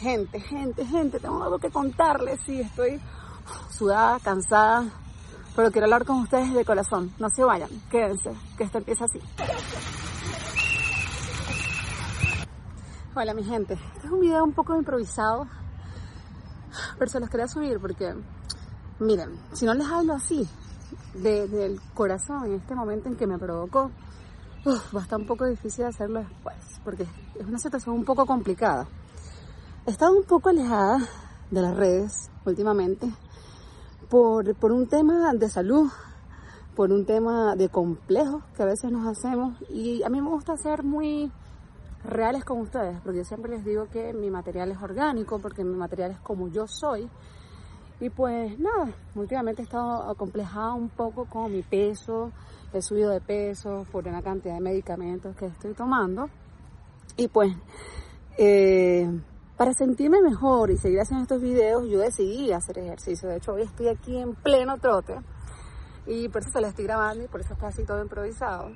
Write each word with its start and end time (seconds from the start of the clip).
Gente, 0.00 0.38
gente, 0.38 0.86
gente, 0.86 1.18
tengo 1.18 1.42
algo 1.42 1.58
que 1.58 1.70
contarles. 1.70 2.38
Sí, 2.46 2.60
estoy 2.60 3.00
sudada, 3.68 4.20
cansada, 4.20 4.84
pero 5.56 5.72
quiero 5.72 5.86
hablar 5.86 6.04
con 6.04 6.20
ustedes 6.20 6.54
de 6.54 6.64
corazón. 6.64 7.12
No 7.18 7.28
se 7.30 7.42
vayan, 7.42 7.68
quédense, 7.90 8.32
que 8.56 8.62
esto 8.62 8.78
empieza 8.78 9.06
así. 9.06 9.20
Hola 13.16 13.34
mi 13.34 13.42
gente, 13.42 13.74
este 13.74 14.06
es 14.06 14.12
un 14.12 14.20
video 14.20 14.44
un 14.44 14.52
poco 14.52 14.76
improvisado, 14.76 15.48
pero 16.96 17.10
se 17.10 17.18
los 17.18 17.28
quería 17.28 17.48
subir 17.48 17.80
porque, 17.80 18.14
miren, 19.00 19.36
si 19.52 19.66
no 19.66 19.74
les 19.74 19.88
hablo 19.88 20.14
así, 20.14 20.48
desde 21.14 21.66
el 21.66 21.80
corazón, 21.94 22.44
en 22.44 22.54
este 22.54 22.76
momento 22.76 23.08
en 23.08 23.16
que 23.16 23.26
me 23.26 23.36
provocó, 23.36 23.90
uf, 24.64 24.94
va 24.94 25.00
a 25.00 25.02
estar 25.02 25.18
un 25.18 25.26
poco 25.26 25.46
difícil 25.46 25.86
hacerlo 25.86 26.20
después, 26.20 26.80
porque 26.84 27.02
es 27.34 27.44
una 27.44 27.58
situación 27.58 27.96
un 27.96 28.04
poco 28.04 28.24
complicada. 28.24 28.86
He 29.88 29.90
estado 29.90 30.18
un 30.18 30.24
poco 30.24 30.50
alejada 30.50 30.98
de 31.50 31.62
las 31.62 31.74
redes 31.74 32.30
últimamente 32.44 33.10
por, 34.10 34.54
por 34.56 34.70
un 34.70 34.86
tema 34.86 35.32
de 35.32 35.48
salud, 35.48 35.88
por 36.76 36.92
un 36.92 37.06
tema 37.06 37.56
de 37.56 37.70
complejo 37.70 38.42
que 38.54 38.64
a 38.64 38.66
veces 38.66 38.92
nos 38.92 39.06
hacemos 39.06 39.54
y 39.70 40.02
a 40.02 40.10
mí 40.10 40.20
me 40.20 40.28
gusta 40.28 40.58
ser 40.58 40.82
muy 40.82 41.32
reales 42.04 42.44
con 42.44 42.60
ustedes, 42.60 43.00
porque 43.00 43.20
yo 43.20 43.24
siempre 43.24 43.50
les 43.50 43.64
digo 43.64 43.88
que 43.88 44.12
mi 44.12 44.28
material 44.28 44.70
es 44.72 44.82
orgánico, 44.82 45.38
porque 45.38 45.64
mi 45.64 45.74
material 45.74 46.10
es 46.10 46.20
como 46.20 46.48
yo 46.48 46.66
soy. 46.68 47.08
Y 47.98 48.10
pues 48.10 48.58
nada, 48.58 48.92
últimamente 49.14 49.62
he 49.62 49.64
estado 49.64 50.10
acomplejada 50.10 50.74
un 50.74 50.90
poco 50.90 51.24
con 51.24 51.50
mi 51.50 51.62
peso, 51.62 52.30
he 52.74 52.82
subido 52.82 53.08
de 53.08 53.22
peso 53.22 53.86
por 53.90 54.06
una 54.06 54.20
cantidad 54.20 54.52
de 54.52 54.60
medicamentos 54.60 55.34
que 55.34 55.46
estoy 55.46 55.72
tomando. 55.72 56.28
Y 57.16 57.28
pues 57.28 57.56
eh, 58.36 59.10
para 59.58 59.74
sentirme 59.74 60.22
mejor 60.22 60.70
y 60.70 60.78
seguir 60.78 61.00
haciendo 61.00 61.24
estos 61.24 61.42
videos, 61.42 61.88
yo 61.88 61.98
decidí 61.98 62.52
hacer 62.52 62.78
ejercicio. 62.78 63.28
De 63.28 63.38
hecho, 63.38 63.54
hoy 63.54 63.62
estoy 63.62 63.88
aquí 63.88 64.16
en 64.16 64.36
pleno 64.36 64.78
trote 64.78 65.18
y 66.06 66.28
por 66.28 66.42
eso 66.42 66.52
se 66.52 66.60
lo 66.60 66.68
estoy 66.68 66.84
grabando 66.84 67.24
y 67.24 67.26
por 67.26 67.40
eso 67.40 67.54
está 67.54 67.66
así 67.66 67.84
todo 67.84 68.00
improvisado. 68.00 68.70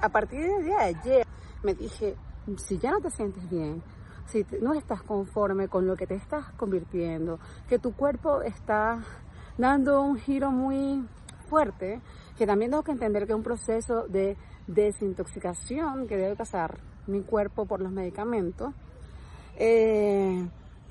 A 0.00 0.08
partir 0.08 0.40
del 0.40 0.64
día 0.64 0.78
de 0.78 0.84
ayer 0.84 1.26
me 1.62 1.74
dije, 1.74 2.16
si 2.56 2.78
ya 2.78 2.90
no 2.90 3.00
te 3.00 3.10
sientes 3.10 3.48
bien, 3.48 3.80
si 4.26 4.44
no 4.60 4.74
estás 4.74 5.00
conforme 5.04 5.68
con 5.68 5.86
lo 5.86 5.94
que 5.94 6.08
te 6.08 6.16
estás 6.16 6.50
convirtiendo, 6.56 7.38
que 7.68 7.78
tu 7.78 7.94
cuerpo 7.94 8.42
está 8.42 8.98
dando 9.58 10.02
un 10.02 10.16
giro 10.16 10.50
muy 10.50 11.06
fuerte, 11.48 12.00
que 12.36 12.48
también 12.48 12.72
tengo 12.72 12.82
que 12.82 12.92
entender 12.92 13.26
que 13.26 13.32
es 13.32 13.36
un 13.36 13.44
proceso 13.44 14.08
de 14.08 14.36
desintoxicación 14.66 16.08
que 16.08 16.16
debe 16.16 16.34
pasar 16.34 16.80
mi 17.06 17.22
cuerpo 17.22 17.64
por 17.64 17.80
los 17.80 17.92
medicamentos, 17.92 18.74
eh, 19.60 20.48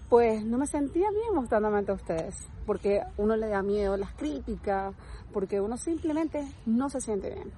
pues 0.09 0.45
no 0.45 0.57
me 0.57 0.67
sentía 0.67 1.09
bien 1.09 1.33
mostrándome 1.33 1.77
ante 1.77 1.93
ustedes, 1.93 2.35
porque 2.65 3.01
uno 3.17 3.35
le 3.37 3.47
da 3.47 3.61
miedo 3.61 3.95
las 3.95 4.11
críticas, 4.13 4.93
porque 5.33 5.61
uno 5.61 5.77
simplemente 5.77 6.45
no 6.65 6.89
se 6.89 6.99
siente 6.99 7.29
bien. 7.29 7.51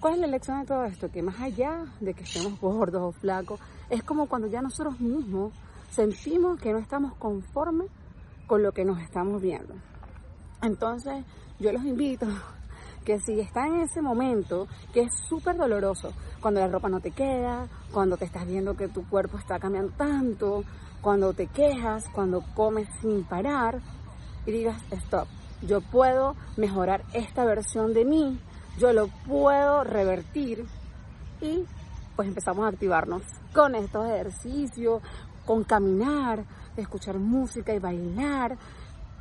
¿Cuál 0.00 0.14
es 0.14 0.20
la 0.20 0.26
lección 0.28 0.60
de 0.60 0.66
todo 0.66 0.84
esto? 0.84 1.10
Que 1.10 1.22
más 1.22 1.38
allá 1.40 1.84
de 2.00 2.14
que 2.14 2.24
estemos 2.24 2.58
gordos 2.58 3.02
o 3.02 3.12
flacos, 3.12 3.60
es 3.90 4.02
como 4.02 4.26
cuando 4.28 4.48
ya 4.48 4.62
nosotros 4.62 4.98
mismos 4.98 5.52
sentimos 5.90 6.58
que 6.58 6.72
no 6.72 6.78
estamos 6.78 7.14
conformes 7.16 7.90
con 8.46 8.62
lo 8.62 8.72
que 8.72 8.84
nos 8.86 8.98
estamos 9.00 9.42
viendo. 9.42 9.74
Entonces, 10.62 11.24
yo 11.58 11.72
los 11.72 11.84
invito 11.84 12.26
que 13.04 13.18
si 13.18 13.40
están 13.40 13.74
en 13.74 13.80
ese 13.82 14.00
momento, 14.00 14.66
que 14.92 15.02
es 15.02 15.10
súper 15.28 15.56
doloroso, 15.56 16.12
cuando 16.40 16.60
la 16.60 16.68
ropa 16.68 16.88
no 16.88 17.00
te 17.00 17.10
queda, 17.10 17.68
cuando 17.92 18.16
te 18.16 18.24
estás 18.24 18.46
viendo 18.46 18.76
que 18.76 18.88
tu 18.88 19.06
cuerpo 19.08 19.38
está 19.38 19.58
cambiando 19.58 19.92
tanto, 19.96 20.64
cuando 21.00 21.32
te 21.32 21.46
quejas, 21.46 22.08
cuando 22.12 22.42
comes 22.54 22.88
sin 23.00 23.24
parar 23.24 23.80
y 24.46 24.52
digas, 24.52 24.80
stop, 24.90 25.28
yo 25.62 25.80
puedo 25.80 26.36
mejorar 26.56 27.04
esta 27.12 27.44
versión 27.44 27.92
de 27.94 28.04
mí, 28.04 28.40
yo 28.78 28.92
lo 28.92 29.08
puedo 29.26 29.84
revertir 29.84 30.66
y 31.40 31.64
pues 32.16 32.28
empezamos 32.28 32.64
a 32.64 32.68
activarnos 32.68 33.22
con 33.54 33.74
estos 33.74 34.06
ejercicios, 34.06 35.02
con 35.44 35.64
caminar, 35.64 36.44
escuchar 36.76 37.18
música 37.18 37.74
y 37.74 37.78
bailar, 37.78 38.56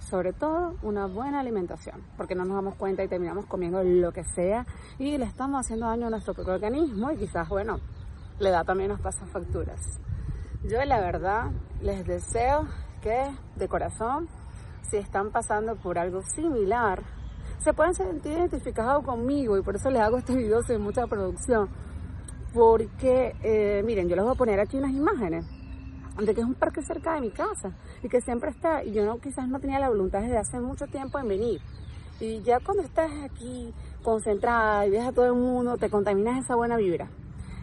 sobre 0.09 0.33
todo 0.33 0.75
una 0.81 1.05
buena 1.05 1.39
alimentación, 1.39 2.03
porque 2.17 2.35
no 2.35 2.43
nos 2.45 2.55
damos 2.55 2.75
cuenta 2.75 3.03
y 3.03 3.07
terminamos 3.07 3.45
comiendo 3.45 3.83
lo 3.83 4.11
que 4.11 4.23
sea 4.23 4.65
y 4.97 5.17
le 5.17 5.25
estamos 5.25 5.59
haciendo 5.59 5.85
daño 5.85 6.07
a 6.07 6.09
nuestro 6.09 6.33
propio 6.33 6.53
organismo 6.53 7.11
y 7.11 7.17
quizás, 7.17 7.47
bueno, 7.47 7.79
la 8.39 8.49
edad 8.49 8.65
también 8.65 8.89
nos 8.89 8.99
pasa 8.99 9.25
facturas. 9.27 9.79
Yo 10.63 10.83
la 10.83 10.99
verdad 10.99 11.51
les 11.81 12.05
deseo 12.05 12.67
que 13.01 13.29
de 13.55 13.67
corazón, 13.67 14.27
si 14.89 14.97
están 14.97 15.31
pasando 15.31 15.75
por 15.75 15.97
algo 15.99 16.21
similar, 16.21 17.03
se 17.59 17.73
puedan 17.73 17.93
sentir 17.93 18.33
identificados 18.33 19.03
conmigo 19.05 19.57
y 19.57 19.61
por 19.61 19.75
eso 19.75 19.89
les 19.89 20.01
hago 20.01 20.17
este 20.17 20.35
video 20.35 20.61
sin 20.63 20.81
mucha 20.81 21.05
producción. 21.07 21.69
Porque, 22.53 23.35
eh, 23.43 23.83
miren, 23.85 24.09
yo 24.09 24.15
les 24.15 24.25
voy 24.25 24.33
a 24.33 24.37
poner 24.37 24.59
aquí 24.59 24.77
unas 24.77 24.91
imágenes 24.91 25.45
de 26.25 26.33
que 26.33 26.41
es 26.41 26.47
un 26.47 26.55
parque 26.55 26.81
cerca 26.81 27.13
de 27.13 27.21
mi 27.21 27.31
casa 27.31 27.71
y 28.03 28.09
que 28.09 28.21
siempre 28.21 28.49
está, 28.49 28.83
y 28.83 28.93
yo 28.93 29.05
no, 29.05 29.19
quizás 29.19 29.47
no 29.47 29.59
tenía 29.59 29.79
la 29.79 29.89
voluntad 29.89 30.21
desde 30.21 30.37
hace 30.37 30.59
mucho 30.59 30.85
tiempo 30.87 31.19
en 31.19 31.27
venir. 31.27 31.61
Y 32.19 32.41
ya 32.41 32.59
cuando 32.59 32.83
estás 32.83 33.11
aquí 33.23 33.73
concentrada 34.03 34.85
y 34.85 34.91
ves 34.91 35.05
a 35.05 35.11
todo 35.11 35.25
el 35.25 35.33
mundo, 35.33 35.77
te 35.77 35.89
contaminas 35.89 36.43
esa 36.43 36.55
buena 36.55 36.77
vibra. 36.77 37.09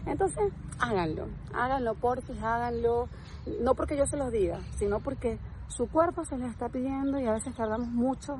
Entonces, 0.05 0.51
háganlo, 0.79 1.27
háganlo, 1.53 1.95
por 1.95 2.21
háganlo, 2.41 3.07
no 3.61 3.75
porque 3.75 3.97
yo 3.97 4.05
se 4.05 4.17
los 4.17 4.31
diga, 4.31 4.59
sino 4.77 4.99
porque 4.99 5.37
su 5.67 5.87
cuerpo 5.87 6.25
se 6.25 6.37
les 6.37 6.49
está 6.49 6.69
pidiendo 6.69 7.19
y 7.19 7.25
a 7.25 7.33
veces 7.33 7.53
tardamos 7.53 7.89
mucho 7.89 8.39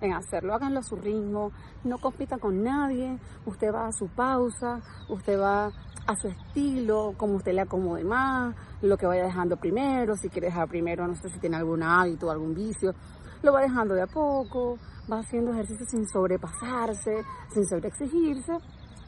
en 0.00 0.12
hacerlo. 0.12 0.54
Háganlo 0.54 0.80
a 0.80 0.82
su 0.82 0.96
ritmo, 0.96 1.52
no 1.84 1.98
compita 1.98 2.38
con 2.38 2.62
nadie, 2.62 3.18
usted 3.46 3.72
va 3.72 3.86
a 3.86 3.92
su 3.92 4.08
pausa, 4.08 4.80
usted 5.08 5.40
va 5.40 5.66
a 6.06 6.16
su 6.16 6.28
estilo, 6.28 7.14
como 7.16 7.34
usted 7.34 7.52
le 7.52 7.60
acomode 7.60 8.04
más, 8.04 8.54
lo 8.80 8.96
que 8.96 9.06
vaya 9.06 9.24
dejando 9.24 9.56
primero, 9.56 10.16
si 10.16 10.28
quiere 10.28 10.46
dejar 10.46 10.68
primero, 10.68 11.06
no 11.06 11.14
sé 11.14 11.28
si 11.28 11.38
tiene 11.38 11.56
algún 11.56 11.82
hábito, 11.82 12.30
algún 12.30 12.54
vicio, 12.54 12.94
lo 13.42 13.52
va 13.52 13.60
dejando 13.60 13.94
de 13.94 14.02
a 14.02 14.06
poco, 14.06 14.78
va 15.10 15.18
haciendo 15.18 15.52
ejercicio 15.52 15.86
sin 15.86 16.08
sobrepasarse, 16.08 17.22
sin 17.52 17.66
sobreexigirse, 17.66 18.56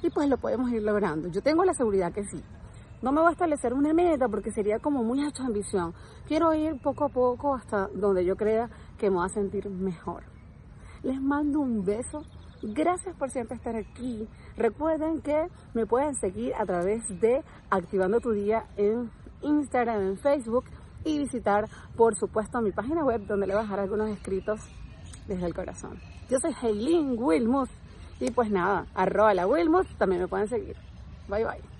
y 0.03 0.11
pues 0.11 0.29
lo 0.29 0.39
podemos 0.39 0.71
ir 0.71 0.83
logrando. 0.83 1.29
Yo 1.29 1.43
tengo 1.43 1.65
la 1.65 1.75
seguridad 1.75 2.13
que 2.13 2.25
sí. 2.25 2.43
No 3.03 3.13
me 3.13 3.21
voy 3.21 3.31
a 3.31 3.33
establecer 3.33 3.73
una 3.73 3.95
meta 3.95 4.29
porque 4.29 4.51
sería 4.51 4.79
como 4.79 5.03
muy 5.03 5.23
alta 5.23 5.43
ambición. 5.45 5.95
Quiero 6.27 6.53
ir 6.53 6.79
poco 6.83 7.07
a 7.07 7.09
poco 7.09 7.55
hasta 7.55 7.89
donde 7.95 8.27
yo 8.27 8.37
crea 8.37 8.69
que 8.99 9.09
me 9.09 9.17
voy 9.17 9.27
a 9.27 9.31
sentir 9.31 9.71
mejor. 9.71 10.23
Les 11.03 11.21
mando 11.21 11.61
un 11.61 11.85
beso 11.85 12.25
Gracias 12.63 13.17
por 13.17 13.31
siempre 13.31 13.57
estar 13.57 13.75
aquí. 13.75 14.29
Recuerden 14.57 15.23
que 15.23 15.47
me 15.73 15.87
pueden 15.87 16.15
seguir 16.15 16.55
a 16.55 16.67
través 16.67 17.03
de 17.21 17.43
Activando 17.71 18.21
tu 18.21 18.33
Día 18.33 18.67
en 18.77 19.11
Instagram, 19.41 20.03
en 20.03 20.19
Facebook 20.19 20.65
y 21.05 21.19
visitar, 21.19 21.67
por 21.97 22.15
supuesto, 22.17 22.61
mi 22.61 22.73
página 22.73 23.03
web 23.03 23.27
donde 23.27 23.47
le 23.47 23.55
voy 23.55 23.61
a 23.61 23.63
dejar 23.63 23.81
algunos 23.81 24.11
escritos 24.11 24.61
desde 25.27 25.47
el 25.47 25.55
corazón. 25.55 25.99
Yo 26.29 26.39
soy 26.39 26.53
Heileen 26.63 27.17
Wilmus 27.19 27.71
y 28.21 28.31
pues 28.31 28.51
nada, 28.51 28.87
arroba 28.95 29.33
la 29.33 29.47
Wilmus, 29.47 29.87
también 29.97 30.21
me 30.21 30.29
pueden 30.29 30.49
seguir. 30.49 30.77
Bye 31.29 31.45
bye. 31.45 31.80